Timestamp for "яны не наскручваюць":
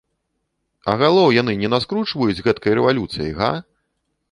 1.41-2.39